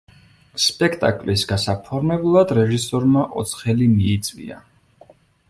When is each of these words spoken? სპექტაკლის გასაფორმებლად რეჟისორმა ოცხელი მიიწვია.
სპექტაკლის 0.61 1.43
გასაფორმებლად 1.51 2.55
რეჟისორმა 2.59 3.27
ოცხელი 3.43 3.91
მიიწვია. 3.95 4.61